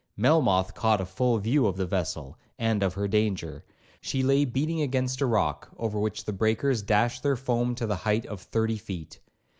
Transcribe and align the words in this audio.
Melmoth 0.17 0.73
caught 0.73 0.99
a 0.99 1.05
full 1.05 1.37
view 1.37 1.67
of 1.67 1.77
the 1.77 1.85
vessel, 1.85 2.35
and 2.57 2.81
of 2.81 2.95
her 2.95 3.07
danger. 3.07 3.63
She 4.01 4.23
lay 4.23 4.45
beating 4.45 4.81
against 4.81 5.21
a 5.21 5.27
rock, 5.27 5.69
over 5.77 5.99
which 5.99 6.25
the 6.25 6.33
breakers 6.33 6.81
dashed 6.81 7.21
their 7.21 7.35
foam 7.35 7.75
to 7.75 7.85
the 7.85 7.97
height 7.97 8.25
of 8.25 8.41
thirty 8.41 8.77
feet. 8.77 9.19